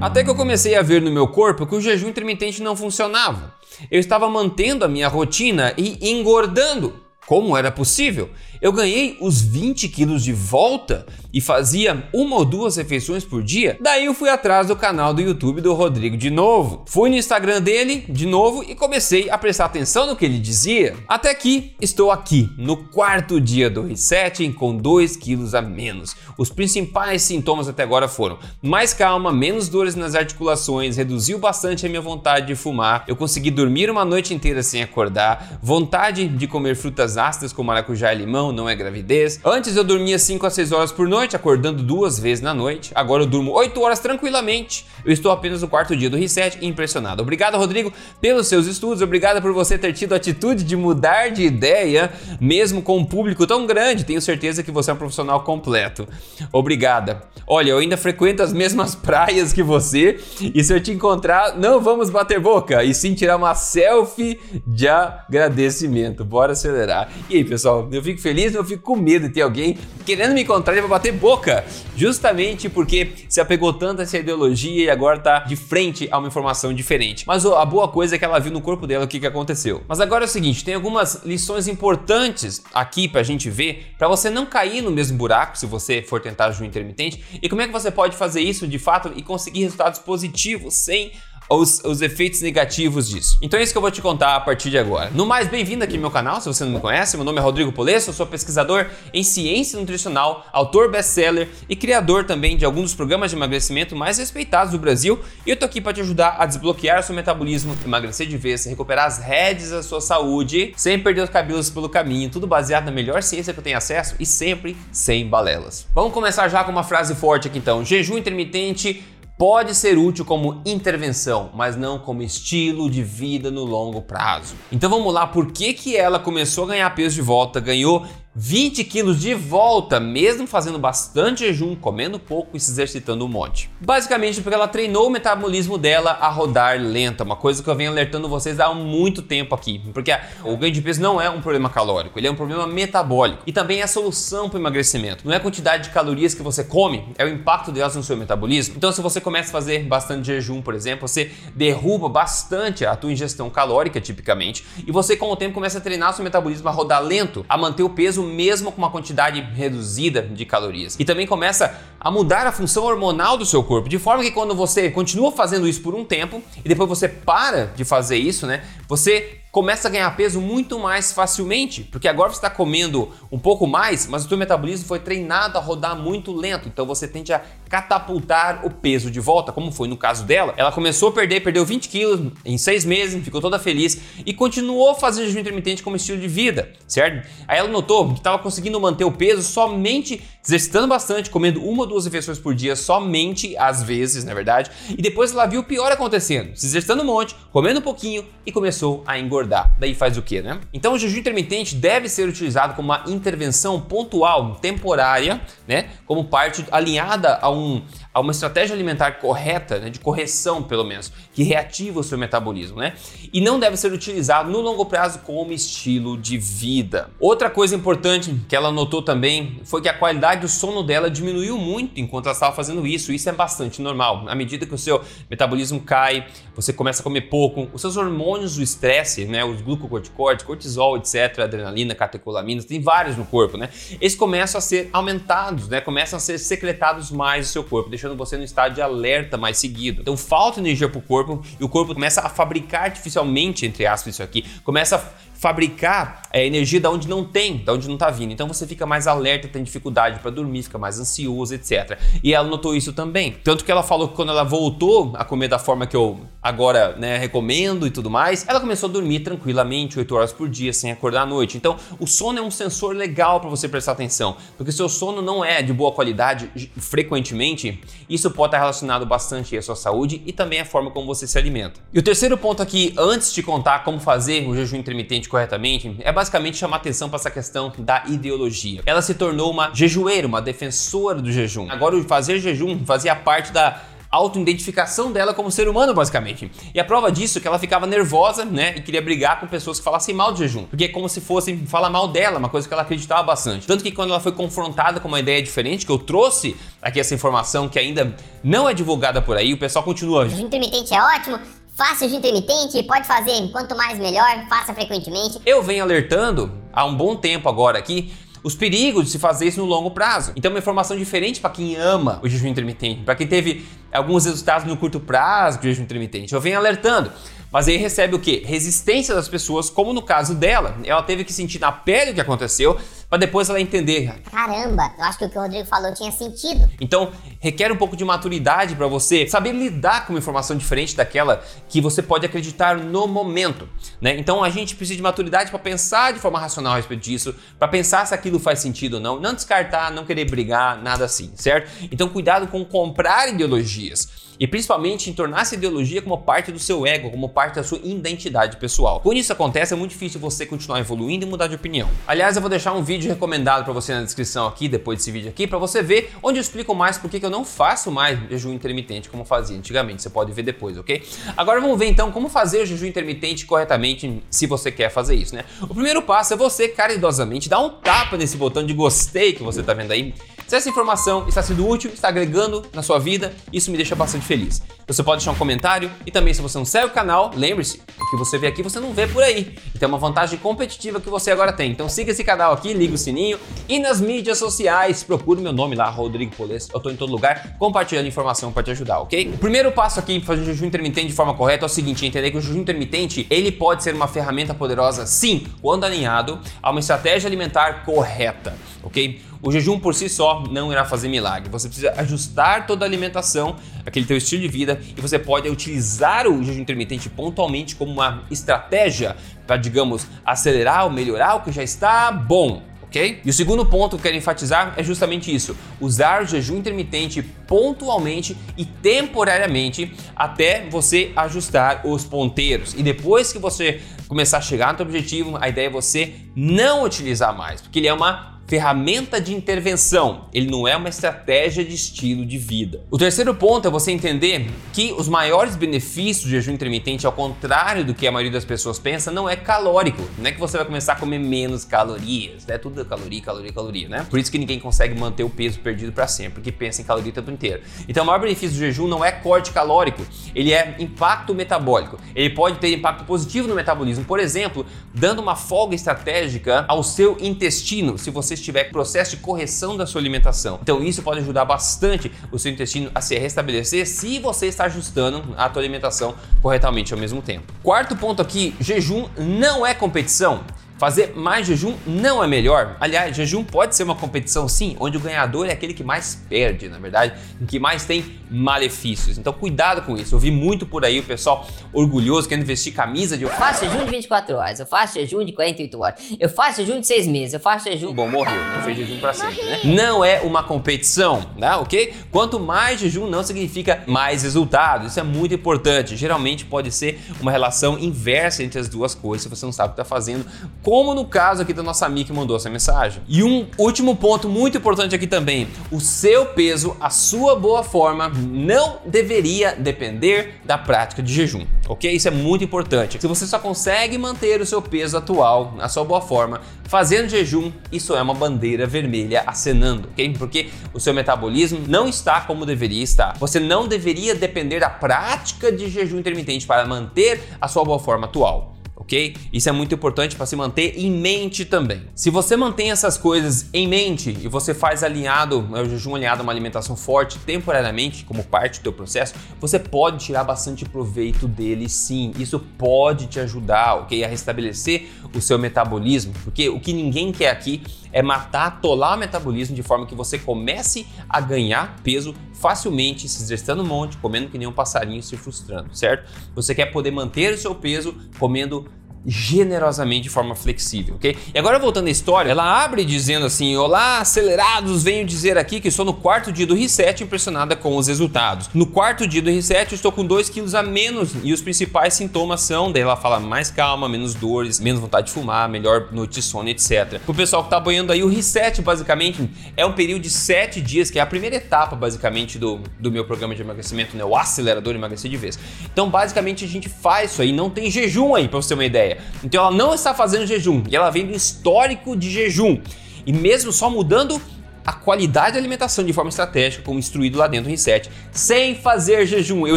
Até 0.00 0.24
que 0.24 0.30
eu 0.30 0.34
comecei 0.34 0.74
a 0.74 0.82
ver 0.82 1.00
no 1.00 1.12
meu 1.12 1.28
corpo 1.28 1.64
que 1.64 1.76
o 1.76 1.80
jejum 1.80 2.08
intermitente 2.08 2.60
não 2.60 2.74
funcionava. 2.74 3.54
Eu 3.88 4.00
estava 4.00 4.28
mantendo 4.28 4.84
a 4.84 4.88
minha 4.88 5.06
rotina 5.06 5.72
e 5.78 6.10
engordando. 6.10 7.06
Como 7.24 7.56
era 7.56 7.70
possível? 7.70 8.30
Eu 8.60 8.72
ganhei 8.72 9.16
os 9.20 9.40
20 9.42 9.88
quilos 9.88 10.22
de 10.22 10.32
volta 10.32 11.06
e 11.32 11.40
fazia 11.40 12.08
uma 12.12 12.36
ou 12.36 12.44
duas 12.44 12.76
refeições 12.76 13.24
por 13.24 13.42
dia. 13.42 13.76
Daí 13.80 14.06
eu 14.06 14.14
fui 14.14 14.28
atrás 14.28 14.68
do 14.68 14.76
canal 14.76 15.12
do 15.12 15.20
YouTube 15.20 15.60
do 15.60 15.74
Rodrigo 15.74 16.16
de 16.16 16.30
novo. 16.30 16.84
Fui 16.86 17.10
no 17.10 17.16
Instagram 17.16 17.60
dele 17.60 18.04
de 18.08 18.26
novo 18.26 18.62
e 18.62 18.74
comecei 18.74 19.28
a 19.30 19.36
prestar 19.36 19.66
atenção 19.66 20.06
no 20.06 20.16
que 20.16 20.24
ele 20.24 20.38
dizia. 20.38 20.96
Até 21.06 21.34
que 21.34 21.74
estou 21.80 22.10
aqui, 22.10 22.48
no 22.56 22.76
quarto 22.76 23.40
dia 23.40 23.68
do 23.68 23.82
resetting 23.82 24.52
com 24.52 24.76
2 24.76 25.16
quilos 25.16 25.54
a 25.54 25.62
menos. 25.62 26.16
Os 26.38 26.50
principais 26.50 27.22
sintomas 27.22 27.68
até 27.68 27.82
agora 27.82 28.08
foram 28.08 28.38
mais 28.62 28.92
calma, 28.92 29.32
menos 29.32 29.68
dores 29.68 29.94
nas 29.94 30.14
articulações, 30.14 30.96
reduziu 30.96 31.38
bastante 31.38 31.86
a 31.86 31.88
minha 31.88 32.00
vontade 32.00 32.46
de 32.46 32.54
fumar, 32.54 33.04
eu 33.06 33.16
consegui 33.16 33.50
dormir 33.50 33.90
uma 33.90 34.04
noite 34.04 34.34
inteira 34.34 34.62
sem 34.62 34.82
acordar, 34.82 35.58
vontade 35.62 36.28
de 36.28 36.46
comer 36.46 36.76
frutas 36.76 37.16
ácidas 37.16 37.52
como 37.52 37.66
maracujá 37.66 38.12
e 38.12 38.18
limão, 38.18 38.45
não 38.52 38.68
é 38.68 38.74
gravidez. 38.74 39.40
Antes 39.44 39.76
eu 39.76 39.84
dormia 39.84 40.18
5 40.18 40.46
a 40.46 40.50
6 40.50 40.72
horas 40.72 40.92
por 40.92 41.08
noite, 41.08 41.36
acordando 41.36 41.82
duas 41.82 42.18
vezes 42.18 42.42
na 42.42 42.54
noite. 42.54 42.92
Agora 42.94 43.22
eu 43.22 43.26
durmo 43.26 43.52
8 43.52 43.80
horas 43.80 43.98
tranquilamente. 43.98 44.86
Eu 45.04 45.12
estou 45.12 45.30
apenas 45.30 45.62
no 45.62 45.68
quarto 45.68 45.96
dia 45.96 46.10
do 46.10 46.16
reset 46.16 46.58
impressionado. 46.64 47.22
Obrigado, 47.22 47.56
Rodrigo, 47.56 47.92
pelos 48.20 48.48
seus 48.48 48.66
estudos. 48.66 49.02
Obrigado 49.02 49.40
por 49.40 49.52
você 49.52 49.78
ter 49.78 49.92
tido 49.92 50.12
a 50.12 50.16
atitude 50.16 50.64
de 50.64 50.76
mudar 50.76 51.28
de 51.28 51.42
ideia, 51.42 52.12
mesmo 52.40 52.82
com 52.82 52.98
um 52.98 53.04
público 53.04 53.46
tão 53.46 53.66
grande. 53.66 54.04
Tenho 54.04 54.20
certeza 54.20 54.62
que 54.62 54.70
você 54.70 54.90
é 54.90 54.94
um 54.94 54.96
profissional 54.96 55.42
completo. 55.42 56.08
Obrigada. 56.52 57.22
Olha, 57.46 57.70
eu 57.70 57.78
ainda 57.78 57.96
frequento 57.96 58.42
as 58.42 58.52
mesmas 58.52 58.94
praias 58.96 59.52
que 59.52 59.62
você. 59.62 60.18
E 60.40 60.62
se 60.64 60.74
eu 60.74 60.80
te 60.80 60.90
encontrar, 60.90 61.56
não 61.56 61.80
vamos 61.80 62.10
bater 62.10 62.40
boca, 62.40 62.82
e 62.82 62.92
sim 62.92 63.14
tirar 63.14 63.36
uma 63.36 63.54
selfie 63.54 64.40
de 64.66 64.88
agradecimento. 64.88 66.24
Bora 66.24 66.52
acelerar. 66.52 67.08
E 67.30 67.36
aí, 67.36 67.44
pessoal, 67.44 67.88
eu 67.92 68.02
fico 68.02 68.20
feliz, 68.20 68.35
mas 68.44 68.54
eu 68.54 68.64
fico 68.64 68.82
com 68.82 68.96
medo 68.96 69.28
de 69.28 69.34
ter 69.34 69.42
alguém 69.42 69.78
querendo 70.04 70.34
me 70.34 70.42
encontrar 70.42 70.76
e 70.76 70.80
vai 70.80 70.88
bater 70.88 71.12
boca. 71.12 71.64
Justamente 71.96 72.68
porque 72.68 73.12
se 73.28 73.40
apegou 73.40 73.72
tanto 73.72 74.00
a 74.00 74.02
essa 74.04 74.18
ideologia 74.18 74.84
e 74.84 74.90
agora 74.90 75.18
tá 75.18 75.40
de 75.40 75.56
frente 75.56 76.08
a 76.10 76.18
uma 76.18 76.28
informação 76.28 76.72
diferente. 76.72 77.24
Mas 77.26 77.44
a 77.44 77.64
boa 77.64 77.88
coisa 77.88 78.14
é 78.14 78.18
que 78.18 78.24
ela 78.24 78.38
viu 78.38 78.52
no 78.52 78.60
corpo 78.60 78.86
dela 78.86 79.04
o 79.04 79.08
que, 79.08 79.18
que 79.18 79.26
aconteceu. 79.26 79.82
Mas 79.88 80.00
agora 80.00 80.24
é 80.24 80.26
o 80.26 80.30
seguinte, 80.30 80.64
tem 80.64 80.74
algumas 80.74 81.24
lições 81.24 81.66
importantes 81.66 82.62
aqui 82.72 83.08
pra 83.08 83.22
gente 83.22 83.50
ver, 83.50 83.94
para 83.98 84.06
você 84.06 84.30
não 84.30 84.46
cair 84.46 84.82
no 84.82 84.90
mesmo 84.90 85.16
buraco 85.16 85.58
se 85.58 85.66
você 85.66 86.02
for 86.02 86.20
tentar 86.20 86.50
jejum 86.52 86.64
intermitente. 86.64 87.24
E 87.42 87.48
como 87.48 87.62
é 87.62 87.66
que 87.66 87.72
você 87.72 87.90
pode 87.90 88.16
fazer 88.16 88.40
isso 88.40 88.68
de 88.68 88.78
fato 88.78 89.12
e 89.16 89.22
conseguir 89.22 89.62
resultados 89.62 89.98
positivos 89.98 90.74
sem 90.74 91.12
os, 91.48 91.80
os 91.84 92.02
efeitos 92.02 92.40
negativos 92.40 93.08
disso. 93.08 93.38
Então 93.40 93.58
é 93.58 93.62
isso 93.62 93.72
que 93.72 93.78
eu 93.78 93.82
vou 93.82 93.90
te 93.90 94.02
contar 94.02 94.36
a 94.36 94.40
partir 94.40 94.70
de 94.70 94.78
agora. 94.78 95.10
No 95.10 95.26
mais, 95.26 95.48
bem-vindo 95.48 95.84
aqui 95.84 95.94
ao 95.94 96.00
meu 96.00 96.10
canal, 96.10 96.40
se 96.40 96.48
você 96.48 96.64
não 96.64 96.72
me 96.72 96.80
conhece, 96.80 97.16
meu 97.16 97.24
nome 97.24 97.38
é 97.38 97.42
Rodrigo 97.42 97.72
Polesso, 97.72 98.10
eu 98.10 98.14
sou 98.14 98.26
pesquisador 98.26 98.86
em 99.12 99.22
ciência 99.22 99.78
nutricional, 99.78 100.46
autor 100.52 100.90
best-seller 100.90 101.48
e 101.68 101.76
criador 101.76 102.24
também 102.24 102.56
de 102.56 102.64
alguns 102.64 102.82
dos 102.82 102.94
programas 102.94 103.30
de 103.30 103.36
emagrecimento 103.36 103.94
mais 103.94 104.18
respeitados 104.18 104.72
do 104.72 104.78
Brasil 104.78 105.20
e 105.44 105.50
eu 105.50 105.56
tô 105.56 105.64
aqui 105.64 105.80
para 105.80 105.92
te 105.92 106.00
ajudar 106.00 106.36
a 106.38 106.46
desbloquear 106.46 107.02
seu 107.02 107.14
metabolismo, 107.14 107.76
emagrecer 107.84 108.26
de 108.26 108.36
vez, 108.36 108.64
recuperar 108.64 109.06
as 109.06 109.18
rédeas 109.18 109.70
da 109.70 109.82
sua 109.82 110.00
saúde, 110.00 110.72
sem 110.76 110.98
perder 110.98 111.22
os 111.22 111.30
cabelos 111.30 111.70
pelo 111.70 111.88
caminho, 111.88 112.30
tudo 112.30 112.46
baseado 112.46 112.86
na 112.86 112.90
melhor 112.90 113.22
ciência 113.22 113.52
que 113.52 113.58
eu 113.58 113.64
tenho 113.64 113.76
acesso 113.76 114.14
e 114.18 114.26
sempre 114.26 114.76
sem 114.90 115.26
balelas. 115.28 115.86
Vamos 115.94 116.12
começar 116.12 116.48
já 116.48 116.64
com 116.64 116.70
uma 116.70 116.84
frase 116.84 117.14
forte 117.14 117.48
aqui 117.48 117.58
então. 117.58 117.84
Jejum 117.84 118.18
intermitente 118.18 119.02
pode 119.38 119.74
ser 119.74 119.98
útil 119.98 120.24
como 120.24 120.62
intervenção, 120.64 121.50
mas 121.54 121.76
não 121.76 121.98
como 121.98 122.22
estilo 122.22 122.88
de 122.90 123.02
vida 123.02 123.50
no 123.50 123.64
longo 123.64 124.00
prazo. 124.00 124.54
Então 124.72 124.88
vamos 124.88 125.12
lá, 125.12 125.26
por 125.26 125.52
que, 125.52 125.72
que 125.72 125.96
ela 125.96 126.18
começou 126.18 126.64
a 126.64 126.68
ganhar 126.68 126.94
peso 126.94 127.14
de 127.16 127.22
volta, 127.22 127.60
ganhou 127.60 128.06
20 128.38 128.84
quilos 128.84 129.18
de 129.18 129.32
volta, 129.32 129.98
mesmo 129.98 130.46
fazendo 130.46 130.78
bastante 130.78 131.46
jejum, 131.46 131.74
comendo 131.74 132.18
pouco 132.18 132.54
e 132.54 132.60
se 132.60 132.70
exercitando 132.70 133.24
um 133.24 133.28
monte. 133.28 133.70
Basicamente 133.80 134.42
porque 134.42 134.54
ela 134.54 134.68
treinou 134.68 135.06
o 135.06 135.10
metabolismo 135.10 135.78
dela 135.78 136.10
a 136.20 136.28
rodar 136.28 136.78
lenta, 136.78 137.24
uma 137.24 137.34
coisa 137.34 137.62
que 137.62 137.70
eu 137.70 137.74
venho 137.74 137.90
alertando 137.90 138.28
vocês 138.28 138.60
há 138.60 138.74
muito 138.74 139.22
tempo 139.22 139.54
aqui. 139.54 139.80
Porque 139.94 140.14
o 140.44 140.54
ganho 140.58 140.70
de 140.70 140.82
peso 140.82 141.00
não 141.00 141.18
é 141.18 141.30
um 141.30 141.40
problema 141.40 141.70
calórico, 141.70 142.18
ele 142.18 142.26
é 142.26 142.30
um 142.30 142.34
problema 142.34 142.66
metabólico. 142.66 143.42
E 143.46 143.52
também 143.54 143.80
é 143.80 143.84
a 143.84 143.88
solução 143.88 144.50
para 144.50 144.58
o 144.58 144.60
emagrecimento. 144.60 145.24
Não 145.24 145.32
é 145.32 145.36
a 145.38 145.40
quantidade 145.40 145.84
de 145.84 145.90
calorias 145.94 146.34
que 146.34 146.42
você 146.42 146.62
come, 146.62 147.14
é 147.16 147.24
o 147.24 147.28
impacto 147.28 147.72
delas 147.72 147.96
no 147.96 148.02
seu 148.02 148.18
metabolismo. 148.18 148.74
Então 148.76 148.92
se 148.92 149.00
você 149.00 149.18
começa 149.18 149.48
a 149.48 149.52
fazer 149.52 149.84
bastante 149.84 150.26
jejum, 150.26 150.60
por 150.60 150.74
exemplo, 150.74 151.08
você 151.08 151.30
derruba 151.54 152.06
bastante 152.06 152.84
a 152.84 152.94
tua 152.96 153.10
ingestão 153.10 153.48
calórica, 153.48 153.98
tipicamente, 153.98 154.62
e 154.86 154.92
você 154.92 155.16
com 155.16 155.32
o 155.32 155.36
tempo 155.36 155.54
começa 155.54 155.78
a 155.78 155.80
treinar 155.80 156.12
seu 156.12 156.22
metabolismo 156.22 156.68
a 156.68 156.72
rodar 156.72 157.02
lento, 157.02 157.46
a 157.48 157.56
manter 157.56 157.82
o 157.82 157.88
peso 157.88 158.25
mesmo 158.26 158.70
com 158.72 158.78
uma 158.78 158.90
quantidade 158.90 159.40
reduzida 159.40 160.22
de 160.22 160.44
calorias. 160.44 160.96
E 160.98 161.04
também 161.04 161.26
começa 161.26 161.78
a 162.00 162.10
mudar 162.10 162.46
a 162.46 162.52
função 162.52 162.84
hormonal 162.84 163.36
do 163.36 163.46
seu 163.46 163.62
corpo, 163.62 163.88
de 163.88 163.98
forma 163.98 164.22
que 164.22 164.30
quando 164.30 164.54
você 164.54 164.90
continua 164.90 165.32
fazendo 165.32 165.68
isso 165.68 165.80
por 165.80 165.94
um 165.94 166.04
tempo 166.04 166.42
e 166.64 166.68
depois 166.68 166.88
você 166.88 167.08
para 167.08 167.66
de 167.66 167.84
fazer 167.84 168.16
isso, 168.16 168.46
né? 168.46 168.64
Você 168.88 169.40
começa 169.56 169.88
a 169.88 169.90
ganhar 169.90 170.14
peso 170.14 170.38
muito 170.38 170.78
mais 170.78 171.12
facilmente, 171.12 171.82
porque 171.84 172.06
agora 172.06 172.28
você 172.28 172.36
está 172.36 172.50
comendo 172.50 173.10
um 173.32 173.38
pouco 173.38 173.66
mais, 173.66 174.06
mas 174.06 174.26
o 174.26 174.28
seu 174.28 174.36
metabolismo 174.36 174.86
foi 174.86 174.98
treinado 174.98 175.56
a 175.56 175.60
rodar 175.62 175.96
muito 175.96 176.30
lento, 176.30 176.68
então 176.68 176.84
você 176.84 177.08
tende 177.08 177.32
a 177.32 177.40
catapultar 177.66 178.66
o 178.66 178.70
peso 178.70 179.10
de 179.10 179.18
volta, 179.18 179.52
como 179.52 179.72
foi 179.72 179.88
no 179.88 179.96
caso 179.96 180.24
dela. 180.24 180.52
Ela 180.58 180.70
começou 180.70 181.08
a 181.08 181.12
perder, 181.12 181.40
perdeu 181.40 181.64
20 181.64 181.88
quilos 181.88 182.32
em 182.44 182.58
seis 182.58 182.84
meses, 182.84 183.24
ficou 183.24 183.40
toda 183.40 183.58
feliz 183.58 183.98
e 184.26 184.34
continuou 184.34 184.94
fazendo 184.94 185.24
jejum 185.24 185.40
intermitente 185.40 185.82
como 185.82 185.96
estilo 185.96 186.20
de 186.20 186.28
vida, 186.28 186.74
certo? 186.86 187.26
Aí 187.48 187.58
ela 187.58 187.68
notou 187.68 188.12
que 188.12 188.18
estava 188.18 188.38
conseguindo 188.38 188.78
manter 188.78 189.04
o 189.04 189.10
peso 189.10 189.42
somente 189.42 190.22
exercitando 190.44 190.86
bastante, 190.86 191.30
comendo 191.30 191.64
uma 191.64 191.85
ou 191.86 191.90
duas 191.90 192.04
refeições 192.04 192.38
por 192.38 192.54
dia, 192.54 192.76
somente 192.76 193.56
às 193.56 193.82
vezes, 193.82 194.24
na 194.24 194.34
verdade, 194.34 194.70
e 194.90 195.00
depois 195.00 195.32
ela 195.32 195.46
viu 195.46 195.60
o 195.60 195.64
pior 195.64 195.90
acontecendo, 195.90 196.54
se 196.56 196.66
exercitando 196.66 197.02
um 197.02 197.06
monte, 197.06 197.34
comendo 197.50 197.80
um 197.80 197.82
pouquinho 197.82 198.26
e 198.44 198.52
começou 198.52 199.02
a 199.06 199.18
engordar 199.18 199.36
engordar. 199.36 199.74
Daí 199.78 199.94
faz 199.94 200.16
o 200.16 200.22
que, 200.22 200.40
né? 200.42 200.60
Então 200.72 200.94
o 200.94 200.98
jejum 200.98 201.18
intermitente 201.18 201.74
deve 201.74 202.08
ser 202.08 202.28
utilizado 202.28 202.74
como 202.74 202.88
uma 202.88 203.04
intervenção 203.06 203.80
pontual, 203.80 204.56
temporária, 204.56 205.40
né? 205.66 205.90
Como 206.04 206.24
parte 206.24 206.64
alinhada 206.70 207.38
a 207.40 207.50
um 207.50 207.82
a 208.16 208.20
uma 208.20 208.32
estratégia 208.32 208.74
alimentar 208.74 209.18
correta, 209.18 209.78
né, 209.78 209.90
de 209.90 210.00
correção 210.00 210.62
pelo 210.62 210.84
menos, 210.84 211.12
que 211.34 211.42
reativa 211.42 212.00
o 212.00 212.02
seu 212.02 212.16
metabolismo, 212.16 212.78
né? 212.78 212.94
E 213.30 213.42
não 213.42 213.60
deve 213.60 213.76
ser 213.76 213.92
utilizado 213.92 214.50
no 214.50 214.58
longo 214.62 214.86
prazo 214.86 215.18
como 215.18 215.52
estilo 215.52 216.16
de 216.16 216.38
vida. 216.38 217.10
Outra 217.20 217.50
coisa 217.50 217.76
importante 217.76 218.34
que 218.48 218.56
ela 218.56 218.72
notou 218.72 219.02
também 219.02 219.60
foi 219.64 219.82
que 219.82 219.88
a 219.90 219.92
qualidade 219.92 220.40
do 220.40 220.48
sono 220.48 220.82
dela 220.82 221.10
diminuiu 221.10 221.58
muito 221.58 222.00
enquanto 222.00 222.24
ela 222.24 222.32
estava 222.32 222.56
fazendo 222.56 222.86
isso. 222.86 223.12
Isso 223.12 223.28
é 223.28 223.32
bastante 223.32 223.82
normal. 223.82 224.24
À 224.28 224.34
medida 224.34 224.64
que 224.64 224.74
o 224.74 224.78
seu 224.78 225.04
metabolismo 225.28 225.82
cai, 225.82 226.26
você 226.54 226.72
começa 226.72 227.02
a 227.02 227.04
comer 227.04 227.28
pouco, 227.28 227.68
os 227.74 227.82
seus 227.82 227.98
hormônios 227.98 228.56
do 228.56 228.62
estresse, 228.62 229.26
né, 229.26 229.44
os 229.44 229.60
glucocorticoides, 229.60 230.42
cortisol, 230.42 230.96
etc, 230.96 231.40
adrenalina, 231.40 231.94
catecolaminas, 231.94 232.64
tem 232.64 232.80
vários 232.80 233.14
no 233.14 233.26
corpo, 233.26 233.58
né? 233.58 233.68
Eles 234.00 234.14
começam 234.14 234.58
a 234.58 234.62
ser 234.62 234.88
aumentados, 234.90 235.68
né? 235.68 235.82
Começam 235.82 236.16
a 236.16 236.20
ser 236.20 236.38
secretados 236.38 237.10
mais 237.10 237.48
no 237.48 237.52
seu 237.52 237.62
corpo, 237.62 237.90
deixando 237.90 238.05
você 238.14 238.36
no 238.36 238.44
estado 238.44 238.74
de 238.74 238.82
alerta 238.82 239.36
mais 239.36 239.58
seguido. 239.58 240.02
Então 240.02 240.16
falta 240.16 240.60
energia 240.60 240.88
para 240.88 240.98
o 240.98 241.02
corpo 241.02 241.42
e 241.58 241.64
o 241.64 241.68
corpo 241.68 241.94
começa 241.94 242.20
a 242.20 242.28
fabricar 242.28 242.84
artificialmente, 242.84 243.66
entre 243.66 243.86
aspas, 243.86 244.14
isso 244.14 244.22
aqui, 244.22 244.44
começa 244.62 244.96
a 244.96 245.26
fabricar 245.38 246.22
é, 246.32 246.46
energia 246.46 246.80
da 246.80 246.90
onde 246.90 247.08
não 247.08 247.24
tem, 247.24 247.58
da 247.58 247.72
onde 247.72 247.86
não 247.86 247.94
está 247.94 248.10
vindo. 248.10 248.32
Então 248.32 248.48
você 248.48 248.66
fica 248.66 248.86
mais 248.86 249.06
alerta, 249.06 249.46
tem 249.48 249.62
dificuldade 249.62 250.18
para 250.20 250.30
dormir, 250.30 250.62
fica 250.62 250.78
mais 250.78 250.98
ansioso, 250.98 251.54
etc. 251.54 251.98
E 252.22 252.34
ela 252.34 252.48
notou 252.48 252.74
isso 252.74 252.92
também. 252.92 253.36
Tanto 253.44 253.64
que 253.64 253.70
ela 253.70 253.82
falou 253.82 254.08
que 254.08 254.14
quando 254.14 254.30
ela 254.30 254.44
voltou 254.44 255.12
a 255.14 255.24
comer 255.24 255.48
da 255.48 255.58
forma 255.58 255.86
que 255.86 255.96
eu 255.96 256.20
agora 256.42 256.96
né, 256.96 257.18
recomendo 257.18 257.86
e 257.86 257.90
tudo 257.90 258.10
mais, 258.10 258.46
ela 258.48 258.60
começou 258.60 258.88
a 258.88 258.92
dormir 258.92 259.20
tranquilamente, 259.20 259.98
8 259.98 260.14
horas 260.14 260.32
por 260.32 260.48
dia, 260.48 260.72
sem 260.72 260.90
acordar 260.90 261.22
à 261.22 261.26
noite. 261.26 261.56
Então 261.56 261.76
o 261.98 262.06
sono 262.06 262.38
é 262.38 262.42
um 262.42 262.50
sensor 262.50 262.94
legal 262.96 263.40
para 263.40 263.50
você 263.50 263.68
prestar 263.68 263.92
atenção, 263.92 264.36
porque 264.56 264.72
se 264.72 264.82
o 264.82 264.88
sono 264.88 265.20
não 265.20 265.44
é 265.44 265.62
de 265.62 265.72
boa 265.72 265.92
qualidade 265.92 266.50
frequentemente, 266.78 267.80
isso 268.08 268.30
pode 268.30 268.48
estar 268.48 268.58
relacionado 268.58 269.04
bastante 269.04 269.56
à 269.56 269.62
sua 269.62 269.76
saúde 269.76 270.22
e 270.26 270.32
também 270.32 270.60
à 270.60 270.64
forma 270.64 270.90
como 270.90 271.06
você 271.06 271.26
se 271.26 271.36
alimenta. 271.38 271.80
E 271.92 271.98
o 271.98 272.02
terceiro 272.02 272.36
ponto 272.36 272.62
aqui, 272.62 272.94
antes 272.98 273.32
de 273.32 273.42
contar 273.42 273.84
como 273.84 274.00
fazer 274.00 274.46
o 274.48 274.54
jejum 274.54 274.76
intermitente 274.76 275.28
corretamente, 275.28 275.96
é 276.00 276.12
basicamente 276.12 276.56
chamar 276.56 276.76
atenção 276.76 277.08
para 277.08 277.18
essa 277.18 277.30
questão 277.30 277.72
da 277.78 278.04
ideologia. 278.06 278.82
Ela 278.86 279.02
se 279.02 279.14
tornou 279.14 279.50
uma 279.50 279.74
jejueira, 279.74 280.26
uma 280.26 280.40
defensora 280.40 281.20
do 281.20 281.32
jejum. 281.32 281.70
Agora, 281.70 281.96
fazer 282.04 282.38
jejum 282.38 282.84
fazia 282.84 283.14
parte 283.14 283.52
da 283.52 283.82
autoidentificação 284.16 285.12
dela 285.12 285.32
como 285.32 285.50
ser 285.50 285.68
humano, 285.68 285.94
basicamente. 285.94 286.50
E 286.74 286.80
a 286.80 286.84
prova 286.84 287.10
disso 287.10 287.38
é 287.38 287.40
que 287.40 287.48
ela 287.48 287.58
ficava 287.58 287.86
nervosa, 287.86 288.44
né, 288.44 288.74
e 288.76 288.82
queria 288.82 289.02
brigar 289.02 289.40
com 289.40 289.46
pessoas 289.46 289.78
que 289.78 289.84
falassem 289.84 290.14
mal 290.14 290.32
de 290.32 290.40
jejum, 290.40 290.64
porque 290.64 290.84
é 290.84 290.88
como 290.88 291.08
se 291.08 291.20
fossem 291.20 291.66
falar 291.66 291.90
mal 291.90 292.08
dela, 292.08 292.38
uma 292.38 292.48
coisa 292.48 292.66
que 292.66 292.74
ela 292.74 292.82
acreditava 292.82 293.22
bastante. 293.22 293.66
Tanto 293.66 293.82
que 293.82 293.92
quando 293.92 294.10
ela 294.10 294.20
foi 294.20 294.32
confrontada 294.32 295.00
com 295.00 295.08
uma 295.08 295.20
ideia 295.20 295.42
diferente, 295.42 295.86
que 295.86 295.92
eu 295.92 295.98
trouxe 295.98 296.56
aqui 296.80 297.00
essa 297.00 297.14
informação 297.14 297.68
que 297.68 297.78
ainda 297.78 298.14
não 298.42 298.68
é 298.68 298.74
divulgada 298.74 299.20
por 299.22 299.36
aí, 299.36 299.52
o 299.52 299.58
pessoal 299.58 299.84
continua. 299.84 300.24
O 300.24 300.28
jejum 300.28 300.46
intermitente 300.46 300.94
é 300.94 301.02
ótimo, 301.02 301.38
Faça 301.76 302.08
de 302.08 302.16
intermitente, 302.16 302.82
pode 302.84 303.06
fazer 303.06 303.50
quanto 303.52 303.76
mais 303.76 303.98
melhor, 303.98 304.46
faça 304.48 304.72
frequentemente. 304.72 305.38
Eu 305.44 305.62
venho 305.62 305.84
alertando 305.84 306.50
há 306.72 306.86
um 306.86 306.94
bom 306.94 307.14
tempo 307.14 307.50
agora 307.50 307.78
aqui 307.78 308.14
os 308.46 308.54
perigos 308.54 309.06
de 309.06 309.10
se 309.10 309.18
fazer 309.18 309.48
isso 309.48 309.58
no 309.58 309.64
longo 309.64 309.90
prazo. 309.90 310.30
Então, 310.36 310.52
uma 310.52 310.60
informação 310.60 310.96
diferente 310.96 311.40
para 311.40 311.50
quem 311.50 311.74
ama 311.74 312.20
o 312.22 312.28
jejum 312.28 312.46
intermitente, 312.46 313.02
para 313.02 313.16
quem 313.16 313.26
teve 313.26 313.66
alguns 313.92 314.24
resultados 314.24 314.64
no 314.64 314.76
curto 314.76 315.00
prazo 315.00 315.58
do 315.58 315.64
jejum 315.64 315.82
intermitente. 315.82 316.32
Eu 316.32 316.40
venho 316.40 316.56
alertando. 316.56 317.10
Mas 317.56 317.68
aí 317.68 317.78
recebe 317.78 318.14
o 318.14 318.18
que? 318.18 318.42
Resistência 318.44 319.14
das 319.14 319.30
pessoas, 319.30 319.70
como 319.70 319.94
no 319.94 320.02
caso 320.02 320.34
dela. 320.34 320.76
Ela 320.84 321.02
teve 321.02 321.24
que 321.24 321.32
sentir 321.32 321.58
na 321.58 321.72
pele 321.72 322.10
o 322.10 322.14
que 322.14 322.20
aconteceu 322.20 322.78
para 323.08 323.16
depois 323.16 323.48
ela 323.48 323.58
entender. 323.58 324.12
Caramba, 324.30 324.92
eu 324.98 325.04
acho 325.04 325.16
que 325.16 325.24
o 325.24 325.30
que 325.30 325.38
o 325.38 325.40
Rodrigo 325.40 325.66
falou 325.66 325.94
tinha 325.94 326.12
sentido. 326.12 326.68
Então, 326.78 327.12
requer 327.40 327.72
um 327.72 327.76
pouco 327.76 327.96
de 327.96 328.04
maturidade 328.04 328.74
para 328.74 328.86
você 328.86 329.26
saber 329.26 329.52
lidar 329.52 330.04
com 330.04 330.12
uma 330.12 330.18
informação 330.18 330.54
diferente 330.54 330.94
daquela 330.94 331.42
que 331.66 331.80
você 331.80 332.02
pode 332.02 332.26
acreditar 332.26 332.76
no 332.76 333.06
momento, 333.06 333.66
né? 334.02 334.18
Então, 334.18 334.44
a 334.44 334.50
gente 334.50 334.76
precisa 334.76 334.98
de 334.98 335.02
maturidade 335.02 335.48
para 335.48 335.58
pensar 335.58 336.12
de 336.12 336.18
forma 336.18 336.38
racional 336.38 336.74
a 336.74 336.76
respeito 336.76 337.00
disso, 337.00 337.34
para 337.58 337.68
pensar 337.68 338.06
se 338.06 338.12
aquilo 338.12 338.38
faz 338.38 338.58
sentido 338.58 338.94
ou 338.94 339.00
não, 339.00 339.18
não 339.18 339.32
descartar, 339.32 339.90
não 339.90 340.04
querer 340.04 340.30
brigar, 340.30 340.82
nada 340.82 341.06
assim, 341.06 341.32
certo? 341.36 341.70
Então, 341.90 342.06
cuidado 342.06 342.48
com 342.48 342.62
comprar 342.66 343.30
ideologias 343.30 344.25
e 344.38 344.46
principalmente 344.46 345.10
em 345.10 345.12
tornar 345.12 345.42
essa 345.42 345.54
ideologia 345.54 346.02
como 346.02 346.18
parte 346.18 346.52
do 346.52 346.58
seu 346.58 346.86
ego, 346.86 347.10
como 347.10 347.28
parte 347.28 347.56
da 347.56 347.64
sua 347.64 347.78
identidade 347.82 348.56
pessoal. 348.56 349.00
Quando 349.00 349.18
isso 349.18 349.32
acontece, 349.32 349.72
é 349.72 349.76
muito 349.76 349.90
difícil 349.90 350.20
você 350.20 350.46
continuar 350.46 350.80
evoluindo 350.80 351.26
e 351.26 351.28
mudar 351.28 351.46
de 351.46 351.54
opinião. 351.54 351.88
Aliás, 352.06 352.36
eu 352.36 352.42
vou 352.42 352.50
deixar 352.50 352.72
um 352.72 352.82
vídeo 352.82 353.08
recomendado 353.08 353.64
para 353.64 353.72
você 353.72 353.94
na 353.94 354.02
descrição 354.02 354.46
aqui, 354.46 354.68
depois 354.68 354.98
desse 354.98 355.10
vídeo 355.10 355.28
aqui, 355.28 355.46
para 355.46 355.58
você 355.58 355.82
ver 355.82 356.12
onde 356.22 356.38
eu 356.38 356.40
explico 356.40 356.74
mais 356.74 356.98
por 356.98 357.10
que 357.10 357.24
eu 357.24 357.30
não 357.30 357.44
faço 357.44 357.90
mais 357.90 358.18
jejum 358.28 358.52
intermitente 358.52 359.08
como 359.08 359.24
fazia 359.24 359.56
antigamente. 359.56 360.02
Você 360.02 360.10
pode 360.10 360.32
ver 360.32 360.42
depois, 360.42 360.76
ok? 360.76 361.02
Agora 361.36 361.60
vamos 361.60 361.78
ver 361.78 361.86
então 361.86 362.10
como 362.12 362.28
fazer 362.28 362.62
o 362.62 362.66
jejum 362.66 362.86
intermitente 362.86 363.46
corretamente 363.46 364.22
se 364.30 364.46
você 364.46 364.70
quer 364.70 364.90
fazer 364.90 365.14
isso, 365.14 365.34
né? 365.34 365.44
O 365.62 365.74
primeiro 365.74 366.02
passo 366.02 366.34
é 366.34 366.36
você 366.36 366.68
caridosamente 366.68 367.48
dar 367.48 367.60
um 367.60 367.70
tapa 367.70 368.16
nesse 368.16 368.36
botão 368.36 368.64
de 368.64 368.74
gostei 368.74 369.32
que 369.32 369.42
você 369.42 369.62
tá 369.62 369.72
vendo 369.72 369.92
aí 369.92 370.14
se 370.46 370.54
essa 370.54 370.68
informação 370.68 371.26
está 371.26 371.42
sendo 371.42 371.68
útil, 371.68 371.90
está 371.92 372.08
agregando 372.08 372.64
na 372.72 372.82
sua 372.82 372.98
vida, 373.00 373.34
isso 373.52 373.70
me 373.70 373.76
deixa 373.76 373.96
bastante 373.96 374.24
feliz. 374.24 374.62
Você 374.86 375.02
pode 375.02 375.18
deixar 375.18 375.32
um 375.32 375.34
comentário 375.34 375.90
e 376.06 376.12
também 376.12 376.32
se 376.32 376.40
você 376.40 376.56
não 376.56 376.64
segue 376.64 376.86
o 376.86 376.90
canal, 376.90 377.32
lembre-se, 377.34 377.82
o 378.00 378.10
que 378.10 378.16
você 378.16 378.38
vê 378.38 378.46
aqui 378.46 378.62
você 378.62 378.78
não 378.78 378.92
vê 378.92 379.08
por 379.08 379.20
aí. 379.20 379.58
Então 379.74 379.88
é 379.88 379.92
uma 379.92 379.98
vantagem 379.98 380.38
competitiva 380.38 381.00
que 381.00 381.10
você 381.10 381.32
agora 381.32 381.52
tem. 381.52 381.72
Então 381.72 381.88
siga 381.88 382.12
esse 382.12 382.22
canal 382.22 382.52
aqui, 382.52 382.72
liga 382.72 382.94
o 382.94 382.98
sininho 382.98 383.40
e 383.68 383.80
nas 383.80 384.00
mídias 384.00 384.38
sociais, 384.38 385.02
procure 385.02 385.40
meu 385.40 385.52
nome 385.52 385.74
lá, 385.74 385.90
Rodrigo 385.90 386.32
Poles. 386.36 386.68
Eu 386.72 386.76
estou 386.76 386.92
em 386.92 386.96
todo 386.96 387.10
lugar 387.10 387.56
compartilhando 387.58 388.06
informação 388.06 388.52
para 388.52 388.62
te 388.62 388.70
ajudar, 388.70 389.00
ok? 389.00 389.32
O 389.34 389.38
primeiro 389.38 389.72
passo 389.72 389.98
aqui 389.98 390.20
para 390.20 390.28
fazer 390.28 390.42
o 390.42 390.44
jejum 390.44 390.66
intermitente 390.66 391.08
de 391.08 391.14
forma 391.14 391.34
correta 391.34 391.64
é 391.64 391.66
o 391.66 391.68
seguinte, 391.68 392.06
entender 392.06 392.30
que 392.30 392.38
o 392.38 392.40
jejum 392.40 392.60
intermitente, 392.60 393.26
ele 393.28 393.50
pode 393.50 393.82
ser 393.82 393.96
uma 393.96 394.06
ferramenta 394.06 394.54
poderosa 394.54 395.06
sim, 395.06 395.48
quando 395.60 395.82
alinhado 395.82 396.38
a 396.62 396.70
uma 396.70 396.78
estratégia 396.78 397.26
alimentar 397.26 397.84
correta, 397.84 398.56
ok? 398.84 399.20
O 399.42 399.52
jejum 399.52 399.78
por 399.78 399.94
si 399.94 400.08
só 400.08 400.35
não 400.40 400.72
irá 400.72 400.84
fazer 400.84 401.08
milagre. 401.08 401.48
Você 401.50 401.68
precisa 401.68 401.92
ajustar 401.96 402.66
toda 402.66 402.84
a 402.84 402.88
alimentação, 402.88 403.56
aquele 403.84 404.06
teu 404.06 404.16
estilo 404.16 404.42
de 404.42 404.48
vida, 404.48 404.80
e 404.96 405.00
você 405.00 405.18
pode 405.18 405.48
utilizar 405.48 406.26
o 406.26 406.42
jejum 406.42 406.60
intermitente 406.60 407.08
pontualmente 407.08 407.76
como 407.76 407.92
uma 407.92 408.24
estratégia 408.30 409.16
para, 409.46 409.56
digamos, 409.56 410.06
acelerar 410.24 410.84
ou 410.84 410.90
melhorar 410.90 411.36
o 411.36 411.40
que 411.42 411.52
já 411.52 411.62
está 411.62 412.10
bom. 412.10 412.62
ok? 412.82 413.20
E 413.24 413.30
o 413.30 413.32
segundo 413.32 413.64
ponto 413.66 413.90
que 413.90 413.96
eu 413.96 414.02
quero 414.02 414.16
enfatizar 414.16 414.74
é 414.76 414.82
justamente 414.82 415.34
isso: 415.34 415.56
usar 415.80 416.22
o 416.22 416.26
jejum 416.26 416.56
intermitente 416.56 417.22
pontualmente 417.22 418.36
e 418.56 418.64
temporariamente 418.64 419.92
até 420.14 420.68
você 420.68 421.12
ajustar 421.14 421.82
os 421.84 422.04
ponteiros. 422.04 422.74
E 422.74 422.82
depois 422.82 423.32
que 423.32 423.38
você 423.38 423.80
começar 424.08 424.38
a 424.38 424.40
chegar 424.40 424.72
no 424.72 424.78
seu 424.78 424.86
objetivo, 424.86 425.36
a 425.40 425.48
ideia 425.48 425.66
é 425.66 425.70
você 425.70 426.14
não 426.34 426.84
utilizar 426.84 427.36
mais, 427.36 427.60
porque 427.60 427.78
ele 427.80 427.88
é 427.88 427.92
uma 427.92 428.35
ferramenta 428.46 429.20
de 429.20 429.34
intervenção, 429.34 430.26
ele 430.32 430.48
não 430.48 430.68
é 430.68 430.76
uma 430.76 430.88
estratégia 430.88 431.64
de 431.64 431.74
estilo 431.74 432.24
de 432.24 432.38
vida. 432.38 432.84
O 432.90 432.96
terceiro 432.96 433.34
ponto 433.34 433.66
é 433.66 433.70
você 433.70 433.90
entender 433.90 434.48
que 434.72 434.92
os 434.92 435.08
maiores 435.08 435.56
benefícios 435.56 436.24
do 436.24 436.30
jejum 436.30 436.52
intermitente, 436.52 437.06
ao 437.06 437.12
contrário 437.12 437.84
do 437.84 437.92
que 437.92 438.06
a 438.06 438.12
maioria 438.12 438.32
das 438.32 438.44
pessoas 438.44 438.78
pensa, 438.78 439.10
não 439.10 439.28
é 439.28 439.34
calórico. 439.34 440.02
Não 440.18 440.26
é 440.26 440.32
que 440.32 440.38
você 440.38 440.56
vai 440.56 440.64
começar 440.64 440.92
a 440.92 440.96
comer 440.96 441.18
menos 441.18 441.64
calorias, 441.64 442.46
né? 442.46 442.56
Tudo 442.56 442.80
é 442.80 442.84
caloria, 442.84 443.20
caloria, 443.20 443.52
caloria, 443.52 443.88
né? 443.88 444.06
Por 444.08 444.18
isso 444.18 444.30
que 444.30 444.38
ninguém 444.38 444.60
consegue 444.60 444.98
manter 444.98 445.24
o 445.24 445.30
peso 445.30 445.58
perdido 445.58 445.90
para 445.92 446.06
sempre, 446.06 446.34
porque 446.34 446.52
pensa 446.52 446.82
em 446.82 446.84
caloria 446.84 447.10
o 447.10 447.14
tempo 447.14 447.30
inteiro. 447.30 447.62
Então, 447.88 448.04
o 448.04 448.06
maior 448.06 448.20
benefício 448.20 448.50
do 448.50 448.58
jejum 448.58 448.86
não 448.86 449.04
é 449.04 449.10
corte 449.10 449.50
calórico, 449.50 450.06
ele 450.34 450.52
é 450.52 450.76
impacto 450.78 451.34
metabólico. 451.34 451.98
Ele 452.14 452.30
pode 452.30 452.58
ter 452.58 452.72
impacto 452.72 453.04
positivo 453.04 453.48
no 453.48 453.54
metabolismo, 453.54 454.04
por 454.04 454.20
exemplo, 454.20 454.64
dando 454.94 455.20
uma 455.20 455.34
folga 455.34 455.74
estratégica 455.74 456.64
ao 456.68 456.82
seu 456.84 457.16
intestino, 457.20 457.98
se 457.98 458.10
você 458.10 458.35
estiver 458.40 458.64
processo 458.64 459.12
de 459.12 459.16
correção 459.18 459.76
da 459.76 459.86
sua 459.86 460.00
alimentação. 460.00 460.58
Então 460.62 460.82
isso 460.82 461.02
pode 461.02 461.20
ajudar 461.20 461.44
bastante 461.44 462.10
o 462.30 462.38
seu 462.38 462.52
intestino 462.52 462.90
a 462.94 463.00
se 463.00 463.18
restabelecer 463.18 463.86
se 463.86 464.18
você 464.18 464.46
está 464.46 464.64
ajustando 464.64 465.34
a 465.36 465.52
sua 465.52 465.62
alimentação 465.62 466.14
corretamente 466.42 466.92
ao 466.92 467.00
mesmo 467.00 467.22
tempo. 467.22 467.52
Quarto 467.62 467.96
ponto 467.96 468.22
aqui, 468.22 468.54
jejum 468.60 469.08
não 469.16 469.66
é 469.66 469.74
competição. 469.74 470.44
Fazer 470.78 471.14
mais 471.16 471.46
jejum 471.46 471.74
não 471.86 472.22
é 472.22 472.26
melhor. 472.26 472.76
Aliás, 472.78 473.16
jejum 473.16 473.42
pode 473.42 473.74
ser 473.74 473.82
uma 473.82 473.94
competição 473.94 474.46
sim, 474.46 474.76
onde 474.78 474.96
o 474.96 475.00
ganhador 475.00 475.46
é 475.46 475.52
aquele 475.52 475.72
que 475.72 475.82
mais 475.82 476.22
perde, 476.28 476.68
na 476.68 476.78
verdade, 476.78 477.14
que 477.48 477.58
mais 477.58 477.84
tem 477.86 478.04
malefícios. 478.30 479.16
Então, 479.16 479.32
cuidado 479.32 479.82
com 479.82 479.96
isso. 479.96 480.14
Eu 480.14 480.18
vi 480.18 480.30
muito 480.30 480.66
por 480.66 480.84
aí 480.84 480.98
o 480.98 481.02
pessoal 481.02 481.46
orgulhoso 481.72 482.28
querendo 482.28 482.44
vestir 482.44 482.72
camisa 482.72 483.16
de 483.16 483.24
eu 483.24 483.30
faço 483.30 483.64
jejum 483.64 483.84
de 483.84 483.90
24 483.90 484.36
horas, 484.36 484.60
eu 484.60 484.66
faço 484.66 484.94
jejum 484.94 485.24
de 485.24 485.32
48 485.32 485.80
horas, 485.80 486.00
eu 486.18 486.28
faço 486.28 486.62
jejum 486.62 486.80
de 486.80 486.86
6 486.86 487.06
meses, 487.06 487.34
eu 487.34 487.40
faço 487.40 487.70
jejum. 487.70 487.94
Bom, 487.94 488.08
morreu, 488.08 488.36
não 488.54 488.62
fez 488.62 488.76
jejum 488.76 488.98
pra 489.00 489.12
sempre, 489.14 489.42
né? 489.42 489.60
Não 489.64 490.04
é 490.04 490.20
uma 490.20 490.42
competição, 490.42 491.24
né? 491.36 491.54
Ok? 491.56 491.94
Quanto 492.10 492.38
mais 492.38 492.80
jejum 492.80 493.06
não 493.06 493.22
significa 493.22 493.82
mais 493.86 494.22
resultado. 494.22 494.86
Isso 494.86 495.00
é 495.00 495.02
muito 495.02 495.34
importante. 495.34 495.96
Geralmente 495.96 496.44
pode 496.44 496.70
ser 496.70 497.00
uma 497.20 497.30
relação 497.30 497.78
inversa 497.78 498.42
entre 498.42 498.58
as 498.58 498.68
duas 498.68 498.94
coisas 498.94 499.22
se 499.22 499.28
você 499.28 499.46
não 499.46 499.52
sabe 499.52 499.68
o 499.68 499.74
que 499.74 499.80
está 499.80 499.84
fazendo 499.84 500.26
como 500.66 500.96
no 500.96 501.04
caso 501.04 501.42
aqui 501.42 501.52
da 501.52 501.62
nossa 501.62 501.86
amiga 501.86 502.08
que 502.08 502.12
mandou 502.12 502.36
essa 502.36 502.50
mensagem. 502.50 503.00
E 503.06 503.22
um 503.22 503.46
último 503.56 503.94
ponto 503.94 504.28
muito 504.28 504.58
importante 504.58 504.96
aqui 504.96 505.06
também: 505.06 505.46
o 505.70 505.78
seu 505.78 506.26
peso, 506.26 506.76
a 506.80 506.90
sua 506.90 507.36
boa 507.36 507.62
forma 507.62 508.08
não 508.08 508.78
deveria 508.84 509.54
depender 509.54 510.40
da 510.44 510.58
prática 510.58 511.00
de 511.00 511.14
jejum, 511.14 511.46
ok? 511.68 511.92
Isso 511.92 512.08
é 512.08 512.10
muito 512.10 512.42
importante. 512.42 513.00
Se 513.00 513.06
você 513.06 513.28
só 513.28 513.38
consegue 513.38 513.96
manter 513.96 514.40
o 514.40 514.46
seu 514.46 514.60
peso 514.60 514.96
atual, 514.96 515.54
a 515.60 515.68
sua 515.68 515.84
boa 515.84 516.00
forma, 516.00 516.40
fazendo 516.64 517.08
jejum, 517.08 517.52
isso 517.70 517.94
é 517.94 518.02
uma 518.02 518.14
bandeira 518.14 518.66
vermelha 518.66 519.22
acenando, 519.24 519.88
ok? 519.92 520.16
Porque 520.18 520.50
o 520.74 520.80
seu 520.80 520.92
metabolismo 520.92 521.60
não 521.68 521.86
está 521.88 522.22
como 522.22 522.44
deveria 522.44 522.82
estar. 522.82 523.16
Você 523.20 523.38
não 523.38 523.68
deveria 523.68 524.16
depender 524.16 524.58
da 524.58 524.70
prática 524.70 525.52
de 525.52 525.70
jejum 525.70 526.00
intermitente 526.00 526.44
para 526.44 526.66
manter 526.66 527.22
a 527.40 527.46
sua 527.46 527.64
boa 527.64 527.78
forma 527.78 528.06
atual 528.06 528.55
ok? 528.76 529.16
Isso 529.32 529.48
é 529.48 529.52
muito 529.52 529.74
importante 529.74 530.14
para 530.14 530.26
se 530.26 530.36
manter 530.36 530.78
em 530.78 530.90
mente 530.90 531.44
também. 531.44 531.82
Se 531.94 532.10
você 532.10 532.36
mantém 532.36 532.70
essas 532.70 532.98
coisas 532.98 533.48
em 533.52 533.66
mente 533.66 534.16
e 534.20 534.28
você 534.28 534.52
faz 534.52 534.84
alinhado, 534.84 535.42
né, 535.42 535.62
o 535.62 535.68
jejum 535.68 535.94
alinhado 535.94 536.20
a 536.20 536.22
uma 536.22 536.32
alimentação 536.32 536.76
forte 536.76 537.18
temporariamente, 537.20 538.04
como 538.04 538.22
parte 538.22 538.60
do 538.60 538.64
teu 538.64 538.72
processo, 538.72 539.14
você 539.40 539.58
pode 539.58 540.04
tirar 540.04 540.24
bastante 540.24 540.64
proveito 540.64 541.26
dele 541.26 541.68
sim. 541.68 542.12
Isso 542.18 542.38
pode 542.38 543.06
te 543.06 543.18
ajudar, 543.18 543.76
ok? 543.76 544.04
A 544.04 544.08
restabelecer 544.08 544.88
o 545.14 545.20
seu 545.20 545.38
metabolismo, 545.38 546.12
porque 546.22 546.48
o 546.48 546.60
que 546.60 546.72
ninguém 546.72 547.10
quer 547.10 547.30
aqui 547.30 547.62
é 547.96 548.02
matar, 548.02 548.48
atolar 548.48 548.94
o 548.94 549.00
metabolismo 549.00 549.56
de 549.56 549.62
forma 549.62 549.86
que 549.86 549.94
você 549.94 550.18
comece 550.18 550.86
a 551.08 551.18
ganhar 551.18 551.76
peso 551.82 552.14
facilmente, 552.34 553.08
se 553.08 553.22
exercitando 553.22 553.62
um 553.62 553.66
monte, 553.66 553.96
comendo 553.96 554.28
que 554.28 554.36
nem 554.36 554.46
um 554.46 554.52
passarinho, 554.52 555.02
se 555.02 555.16
frustrando, 555.16 555.74
certo? 555.74 556.12
Você 556.34 556.54
quer 556.54 556.66
poder 556.66 556.90
manter 556.90 557.32
o 557.32 557.38
seu 557.38 557.54
peso 557.54 557.96
comendo 558.18 558.68
generosamente 559.06 560.02
de 560.02 560.10
forma 560.10 560.34
flexível, 560.34 560.96
ok? 560.96 561.16
E 561.32 561.38
agora 561.38 561.58
voltando 561.58 561.86
à 561.86 561.90
história, 561.90 562.30
ela 562.30 562.64
abre 562.64 562.84
dizendo 562.84 563.26
assim: 563.26 563.56
Olá, 563.56 564.00
acelerados, 564.00 564.82
venho 564.82 565.06
dizer 565.06 565.38
aqui 565.38 565.60
que 565.60 565.68
estou 565.68 565.84
no 565.84 565.94
quarto 565.94 566.32
dia 566.32 566.46
do 566.46 566.54
reset 566.54 567.04
impressionada 567.04 567.54
com 567.54 567.76
os 567.76 567.86
resultados. 567.86 568.50
No 568.52 568.66
quarto 568.66 569.06
dia 569.06 569.22
do 569.22 569.30
reset, 569.30 569.74
estou 569.74 569.92
com 569.92 570.04
2 570.04 570.28
quilos 570.28 570.54
a 570.54 570.62
menos 570.62 571.12
e 571.22 571.32
os 571.32 571.40
principais 571.40 571.94
sintomas 571.94 572.40
são, 572.40 572.72
daí 572.72 572.82
ela 572.82 572.96
fala 572.96 573.20
mais 573.20 573.50
calma, 573.50 573.88
menos 573.88 574.14
dores, 574.14 574.58
menos 574.58 574.80
vontade 574.80 575.06
de 575.06 575.12
fumar, 575.12 575.48
melhor 575.48 575.88
noite 575.92 576.14
de 576.14 576.22
sono, 576.22 576.48
etc. 576.48 577.00
O 577.06 577.14
pessoal 577.14 577.44
que 577.44 577.50
tá 577.50 577.60
banhando 577.60 577.92
aí, 577.92 578.02
o 578.02 578.08
reset 578.08 578.60
basicamente 578.60 579.30
é 579.56 579.64
um 579.64 579.72
período 579.72 580.02
de 580.02 580.10
7 580.10 580.60
dias, 580.60 580.90
que 580.90 580.98
é 580.98 581.02
a 581.02 581.06
primeira 581.06 581.36
etapa 581.36 581.76
basicamente 581.76 582.38
do, 582.38 582.60
do 582.78 582.90
meu 582.90 583.04
programa 583.04 583.34
de 583.34 583.42
emagrecimento, 583.42 583.96
né? 583.96 584.04
O 584.04 584.16
acelerador 584.16 584.74
emagrecer 584.74 585.10
de 585.10 585.16
vez. 585.16 585.38
Então, 585.72 585.88
basicamente, 585.88 586.44
a 586.44 586.48
gente 586.48 586.68
faz 586.68 587.12
isso 587.12 587.22
aí, 587.22 587.32
não 587.32 587.48
tem 587.48 587.70
jejum 587.70 588.14
aí, 588.14 588.28
pra 588.28 588.40
você 588.40 588.48
ter 588.48 588.54
uma 588.54 588.64
ideia. 588.64 588.95
Então 589.22 589.42
ela 589.44 589.54
não 589.54 589.74
está 589.74 589.94
fazendo 589.94 590.26
jejum 590.26 590.62
e 590.68 590.76
ela 590.76 590.90
vem 590.90 591.06
do 591.06 591.12
histórico 591.12 591.96
de 591.96 592.10
jejum. 592.10 592.60
E 593.06 593.12
mesmo 593.12 593.52
só 593.52 593.70
mudando 593.70 594.20
a 594.64 594.72
qualidade 594.72 595.34
da 595.34 595.38
alimentação 595.38 595.84
de 595.84 595.92
forma 595.92 596.08
estratégica, 596.08 596.64
como 596.64 596.76
instruído 596.76 597.16
lá 597.16 597.28
dentro 597.28 597.44
do 597.44 597.50
Reset, 597.50 597.88
sem 598.10 598.56
fazer 598.56 599.06
jejum. 599.06 599.46
Eu 599.46 599.56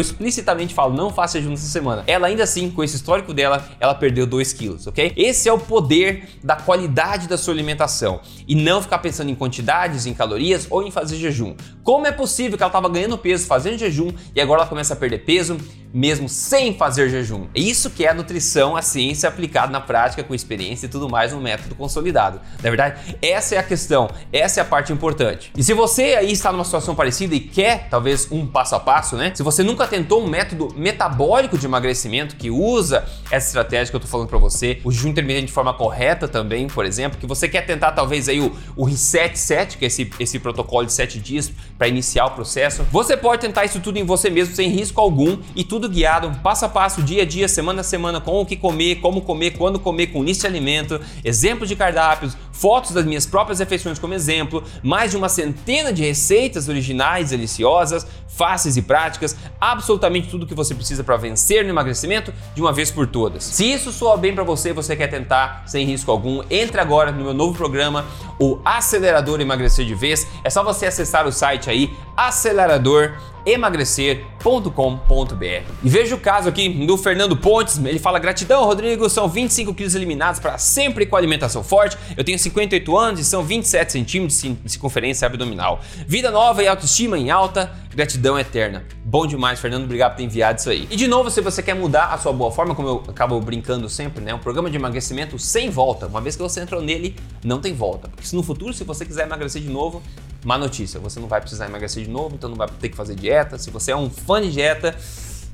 explicitamente 0.00 0.72
falo, 0.72 0.94
não 0.94 1.10
faça 1.10 1.40
jejum 1.40 1.50
nessa 1.50 1.66
semana. 1.66 2.04
Ela 2.06 2.28
ainda 2.28 2.44
assim, 2.44 2.70
com 2.70 2.84
esse 2.84 2.94
histórico 2.94 3.34
dela, 3.34 3.68
ela 3.80 3.92
perdeu 3.92 4.24
2 4.24 4.52
quilos, 4.52 4.86
ok? 4.86 5.12
Esse 5.16 5.48
é 5.48 5.52
o 5.52 5.58
poder 5.58 6.28
da 6.44 6.54
qualidade 6.54 7.26
da 7.26 7.36
sua 7.36 7.52
alimentação 7.52 8.20
e 8.46 8.54
não 8.54 8.80
ficar 8.80 8.98
pensando 8.98 9.30
em 9.30 9.34
quantidades, 9.34 10.06
em 10.06 10.14
calorias 10.14 10.68
ou 10.70 10.80
em 10.80 10.92
fazer 10.92 11.16
jejum. 11.16 11.56
Como 11.82 12.06
é 12.06 12.12
possível 12.12 12.56
que 12.56 12.62
ela 12.62 12.70
estava 12.70 12.88
ganhando 12.88 13.18
peso 13.18 13.48
fazendo 13.48 13.78
jejum 13.78 14.12
e 14.32 14.40
agora 14.40 14.60
ela 14.60 14.68
começa 14.68 14.94
a 14.94 14.96
perder 14.96 15.24
peso? 15.24 15.58
Mesmo 15.92 16.28
sem 16.28 16.74
fazer 16.74 17.08
jejum. 17.08 17.46
É 17.54 17.60
isso 17.60 17.90
que 17.90 18.04
é 18.04 18.10
a 18.10 18.14
nutrição, 18.14 18.76
a 18.76 18.82
ciência 18.82 19.28
aplicada 19.28 19.72
na 19.72 19.80
prática, 19.80 20.22
com 20.22 20.34
experiência 20.34 20.86
e 20.86 20.88
tudo 20.88 21.08
mais 21.08 21.32
no 21.32 21.40
método 21.40 21.74
consolidado. 21.74 22.40
Na 22.62 22.70
verdade, 22.70 23.16
essa 23.20 23.54
é 23.54 23.58
a 23.58 23.62
questão, 23.62 24.08
essa 24.32 24.60
é 24.60 24.62
a 24.62 24.66
parte 24.66 24.92
importante. 24.92 25.50
E 25.56 25.62
se 25.62 25.74
você 25.74 26.14
aí 26.14 26.32
está 26.32 26.52
numa 26.52 26.64
situação 26.64 26.94
parecida 26.94 27.34
e 27.34 27.40
quer 27.40 27.88
talvez 27.88 28.28
um 28.30 28.46
passo 28.46 28.74
a 28.74 28.80
passo, 28.80 29.16
né? 29.16 29.32
Se 29.34 29.42
você 29.42 29.62
nunca 29.62 29.86
tentou 29.86 30.22
um 30.22 30.28
método 30.28 30.72
metabólico 30.76 31.58
de 31.58 31.66
emagrecimento 31.66 32.36
que 32.36 32.50
usa 32.50 33.04
essa 33.30 33.48
estratégia 33.48 33.90
que 33.90 33.96
eu 33.96 33.98
estou 33.98 34.10
falando 34.10 34.28
para 34.28 34.38
você, 34.38 34.80
o 34.84 34.92
jejum 34.92 35.08
intermitente 35.08 35.46
de 35.46 35.52
forma 35.52 35.72
correta 35.74 36.28
também, 36.28 36.66
por 36.66 36.84
exemplo, 36.84 37.18
que 37.18 37.26
você 37.26 37.48
quer 37.48 37.62
tentar 37.62 37.92
talvez 37.92 38.28
aí 38.28 38.40
o, 38.40 38.54
o 38.76 38.84
Reset 38.84 39.38
7, 39.38 39.78
que 39.78 39.84
é 39.84 39.88
esse, 39.88 40.10
esse 40.18 40.38
protocolo 40.38 40.86
de 40.86 40.92
7 40.92 41.18
dias 41.18 41.52
para 41.76 41.88
iniciar 41.88 42.26
o 42.26 42.30
processo, 42.30 42.84
você 42.90 43.16
pode 43.16 43.40
tentar 43.40 43.64
isso 43.64 43.80
tudo 43.80 43.98
em 43.98 44.04
você 44.04 44.30
mesmo 44.30 44.54
sem 44.54 44.68
risco 44.68 45.00
algum 45.00 45.38
e 45.54 45.64
tudo 45.64 45.79
tudo 45.80 45.88
guiado, 45.88 46.30
passo 46.42 46.66
a 46.66 46.68
passo, 46.68 47.02
dia 47.02 47.22
a 47.22 47.24
dia, 47.24 47.48
semana 47.48 47.80
a 47.80 47.84
semana, 47.84 48.20
com 48.20 48.38
o 48.38 48.44
que 48.44 48.54
comer, 48.54 48.96
como 48.96 49.22
comer, 49.22 49.52
quando 49.52 49.80
comer, 49.80 50.08
com 50.08 50.22
lista 50.22 50.46
de 50.46 50.54
alimento, 50.54 51.00
exemplos 51.24 51.70
de 51.70 51.74
cardápios, 51.74 52.36
fotos 52.52 52.90
das 52.90 53.06
minhas 53.06 53.24
próprias 53.24 53.58
refeições 53.58 53.98
como 53.98 54.12
exemplo, 54.12 54.62
mais 54.82 55.10
de 55.10 55.16
uma 55.16 55.30
centena 55.30 55.90
de 55.90 56.02
receitas 56.02 56.68
originais, 56.68 57.30
deliciosas, 57.30 58.06
fáceis 58.28 58.76
e 58.76 58.82
práticas, 58.82 59.34
absolutamente 59.58 60.28
tudo 60.28 60.46
que 60.46 60.54
você 60.54 60.74
precisa 60.74 61.02
para 61.02 61.16
vencer 61.16 61.64
no 61.64 61.70
emagrecimento 61.70 62.30
de 62.54 62.60
uma 62.60 62.74
vez 62.74 62.90
por 62.90 63.06
todas. 63.06 63.42
Se 63.42 63.64
isso 63.64 63.90
soa 63.90 64.18
bem 64.18 64.34
para 64.34 64.44
você, 64.44 64.74
você 64.74 64.94
quer 64.94 65.08
tentar 65.08 65.62
sem 65.66 65.86
risco 65.86 66.10
algum, 66.10 66.42
entre 66.50 66.78
agora 66.78 67.10
no 67.10 67.24
meu 67.24 67.32
novo 67.32 67.56
programa, 67.56 68.04
o 68.38 68.58
Acelerador 68.64 69.40
Emagrecer 69.40 69.86
de 69.86 69.94
Vez. 69.94 70.26
É 70.44 70.50
só 70.50 70.62
você 70.62 70.86
acessar 70.86 71.26
o 71.26 71.32
site 71.32 71.70
aí, 71.70 71.90
acelerador 72.14 73.14
emagrecer.com.br. 73.52 75.44
E 75.82 75.88
veja 75.88 76.14
o 76.14 76.18
caso 76.18 76.48
aqui 76.48 76.68
do 76.86 76.96
Fernando 76.96 77.36
Pontes, 77.36 77.78
ele 77.78 77.98
fala: 77.98 78.18
gratidão, 78.18 78.64
Rodrigo, 78.64 79.08
são 79.08 79.28
25 79.28 79.74
quilos 79.74 79.94
eliminados 79.94 80.40
para 80.40 80.58
sempre 80.58 81.06
com 81.06 81.16
alimentação 81.16 81.62
forte. 81.62 81.96
Eu 82.16 82.24
tenho 82.24 82.38
58 82.38 82.96
anos 82.96 83.20
e 83.20 83.24
são 83.24 83.42
27 83.42 83.92
centímetros 83.92 84.40
de 84.40 84.56
circunferência 84.70 85.26
abdominal. 85.26 85.80
Vida 86.06 86.30
nova 86.30 86.62
e 86.62 86.68
autoestima 86.68 87.18
em 87.18 87.30
alta, 87.30 87.72
gratidão 87.94 88.38
eterna. 88.38 88.84
Bom 89.04 89.26
demais, 89.26 89.58
Fernando, 89.58 89.84
obrigado 89.84 90.12
por 90.12 90.18
ter 90.18 90.24
enviado 90.24 90.58
isso 90.58 90.70
aí. 90.70 90.86
E 90.90 90.96
de 90.96 91.08
novo, 91.08 91.30
se 91.30 91.40
você 91.40 91.62
quer 91.62 91.74
mudar 91.74 92.06
a 92.06 92.18
sua 92.18 92.32
boa 92.32 92.50
forma, 92.50 92.74
como 92.74 92.88
eu 92.88 93.02
acabo 93.08 93.40
brincando 93.40 93.88
sempre, 93.88 94.22
né? 94.22 94.32
Um 94.32 94.38
programa 94.38 94.70
de 94.70 94.76
emagrecimento 94.76 95.38
sem 95.38 95.70
volta. 95.70 96.06
Uma 96.06 96.20
vez 96.20 96.36
que 96.36 96.42
você 96.42 96.60
entrou 96.60 96.80
nele, 96.80 97.16
não 97.42 97.60
tem 97.60 97.74
volta. 97.74 98.08
Porque 98.08 98.26
se 98.26 98.36
no 98.36 98.42
futuro, 98.42 98.72
se 98.72 98.84
você 98.84 99.04
quiser 99.04 99.26
emagrecer 99.26 99.60
de 99.60 99.68
novo, 99.68 100.02
Má 100.44 100.56
notícia, 100.56 100.98
você 100.98 101.20
não 101.20 101.28
vai 101.28 101.40
precisar 101.40 101.66
emagrecer 101.66 102.02
de 102.04 102.10
novo, 102.10 102.34
então 102.34 102.48
não 102.48 102.56
vai 102.56 102.66
ter 102.80 102.88
que 102.88 102.96
fazer 102.96 103.14
dieta. 103.14 103.58
Se 103.58 103.70
você 103.70 103.92
é 103.92 103.96
um 103.96 104.08
fã 104.08 104.40
de 104.40 104.50
dieta, 104.50 104.96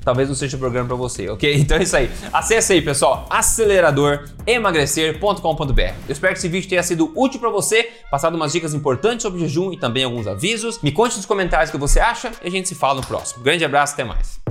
talvez 0.03 0.29
não 0.29 0.35
seja 0.35 0.55
o 0.55 0.59
programa 0.59 0.87
para 0.87 0.95
você, 0.95 1.27
ok? 1.29 1.55
Então 1.59 1.77
é 1.77 1.83
isso 1.83 1.97
aí. 1.97 2.09
Acesse 2.31 2.71
aí, 2.73 2.81
pessoal, 2.81 3.27
aceleradoremagrecer.com.br. 3.29 5.81
Eu 5.81 5.93
espero 6.07 6.33
que 6.33 6.39
esse 6.39 6.47
vídeo 6.47 6.69
tenha 6.69 6.83
sido 6.83 7.11
útil 7.13 7.41
para 7.41 7.49
você, 7.49 7.89
passado 8.09 8.35
umas 8.35 8.53
dicas 8.53 8.73
importantes 8.73 9.23
sobre 9.23 9.41
jejum 9.41 9.73
e 9.73 9.77
também 9.77 10.05
alguns 10.05 10.27
avisos. 10.27 10.81
Me 10.81 10.93
conte 10.93 11.17
nos 11.17 11.25
comentários 11.25 11.69
o 11.69 11.73
que 11.73 11.77
você 11.77 11.99
acha 11.99 12.31
e 12.41 12.47
a 12.47 12.51
gente 12.51 12.69
se 12.69 12.75
fala 12.75 13.01
no 13.01 13.05
próximo. 13.05 13.43
Grande 13.43 13.65
abraço, 13.65 13.91
até 13.93 14.05
mais. 14.05 14.46